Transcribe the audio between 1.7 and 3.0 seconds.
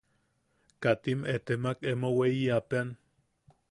emo weiyapeʼean.